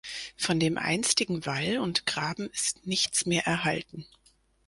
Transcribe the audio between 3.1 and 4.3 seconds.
mehr erhalten.